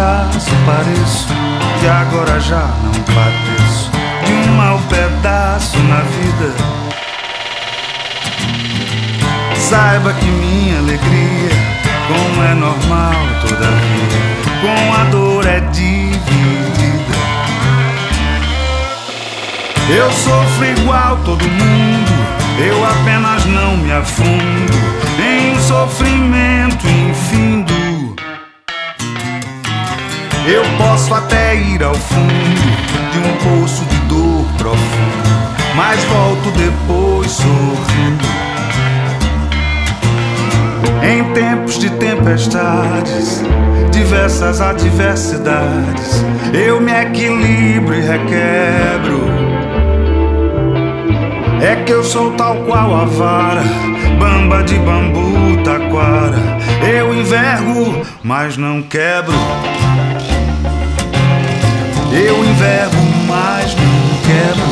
pedaço 0.00 0.50
pareço 0.64 1.26
que 1.78 1.86
agora 1.86 2.40
já 2.40 2.66
não 2.82 2.92
padeço 3.14 3.90
de 4.24 4.32
um 4.32 4.54
mau 4.54 4.80
pedaço 4.88 5.78
na 5.78 6.00
vida. 6.00 6.54
Saiba 9.56 10.12
que 10.14 10.24
minha 10.24 10.78
alegria, 10.78 11.50
como 12.08 12.42
é 12.42 12.54
normal 12.54 13.14
todavia, 13.42 14.40
com 14.62 14.94
a 14.94 15.04
dor 15.10 15.46
é 15.46 15.60
dividida. 15.60 16.20
Eu 19.90 20.10
sofro 20.12 20.64
igual 20.64 21.18
todo 21.24 21.44
mundo, 21.44 22.12
eu 22.58 22.84
apenas 22.86 23.44
não 23.44 23.76
me 23.76 23.92
afundo 23.92 24.59
Eu 30.52 30.64
posso 30.78 31.14
até 31.14 31.54
ir 31.54 31.80
ao 31.80 31.94
fundo 31.94 32.34
de 33.12 33.18
um 33.20 33.60
poço 33.60 33.84
de 33.84 33.96
dor 34.08 34.44
profundo, 34.58 35.28
mas 35.76 36.02
volto 36.06 36.50
depois 36.58 37.30
sorrindo. 37.30 38.24
Em 41.04 41.22
tempos 41.32 41.78
de 41.78 41.88
tempestades, 41.90 43.44
diversas 43.92 44.60
adversidades, 44.60 46.24
eu 46.52 46.80
me 46.80 46.90
equilibro 46.94 47.94
e 47.94 48.00
requebro. 48.00 49.30
É 51.62 51.76
que 51.76 51.92
eu 51.92 52.02
sou 52.02 52.32
tal 52.32 52.56
qual 52.64 52.92
a 52.96 53.04
vara, 53.04 53.62
bamba 54.18 54.64
de 54.64 54.74
bambu, 54.80 55.62
taquara. 55.62 56.58
Eu 56.92 57.14
envergo, 57.14 58.04
mas 58.24 58.56
não 58.56 58.82
quebro. 58.82 59.32
Eu 62.12 62.44
envergo, 62.44 62.96
mas 63.28 63.74
não 63.76 64.20
quebro. 64.26 64.66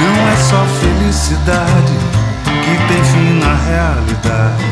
Não 0.00 0.28
é 0.28 0.36
só 0.36 0.64
felicidade 0.80 1.92
que 2.62 2.76
tem 2.88 3.04
fim 3.04 3.40
na 3.40 3.54
realidade. 3.54 4.64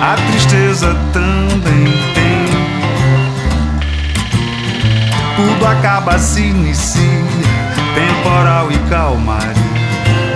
A 0.00 0.16
tristeza 0.28 0.96
também 1.12 1.84
tem. 2.14 2.46
Tudo 5.36 5.66
acaba, 5.66 6.18
se 6.18 6.40
inicia, 6.40 7.02
temporal 7.94 8.72
e 8.72 8.78
calmaria. 8.90 9.72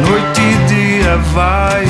Noite 0.00 0.40
e 0.40 0.56
dia 0.68 1.16
vai 1.32 1.84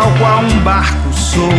tal 0.00 0.10
qual 0.18 0.40
um 0.42 0.60
barco 0.60 1.12
solto, 1.12 1.54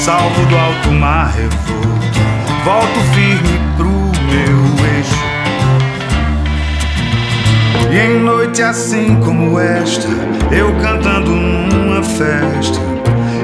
salvo 0.00 0.44
do 0.46 0.56
alto 0.56 0.90
mar 0.90 1.32
revolto, 1.32 2.20
volto 2.64 3.00
firme 3.14 3.60
pro 3.76 3.86
meu 3.86 4.86
eixo. 4.96 5.14
E 7.92 7.96
em 7.96 8.18
noite 8.18 8.60
assim 8.60 9.20
como 9.20 9.56
esta, 9.60 10.08
eu 10.50 10.74
cantando 10.82 11.30
numa 11.30 12.02
festa, 12.02 12.80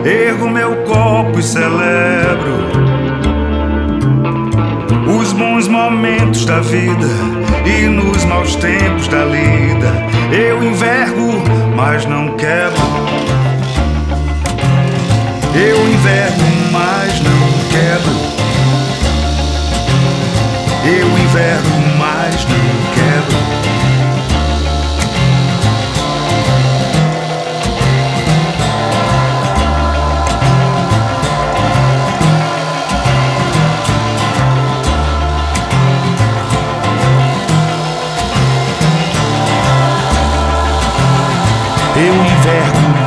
ergo 0.04 0.50
meu 0.50 0.74
copo 0.82 1.38
e 1.38 1.42
celebro 1.42 2.66
os 5.20 5.32
bons 5.34 5.68
momentos 5.68 6.44
da 6.44 6.58
vida 6.58 7.06
e 7.64 7.86
nos 7.86 8.24
maus 8.24 8.56
tempos 8.56 9.06
da 9.06 9.24
lida. 9.24 9.86
Eu 10.32 10.64
envergo, 10.64 11.44
mas 11.76 12.04
não 12.06 12.36
quebro. 12.36 13.05
Eu 15.58 15.88
envergo, 15.88 16.44
mas 16.70 17.18
não 17.20 17.32
quebro. 17.70 18.12
Eu 20.84 21.08
envergo, 21.18 21.96
mas 21.96 22.44
não 22.44 22.58
quebro. 22.94 23.36
Eu 41.96 42.14
envergo, 42.14 42.76
mas 43.00 43.05